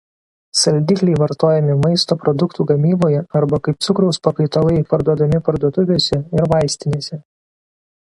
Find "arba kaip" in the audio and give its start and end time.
3.41-3.87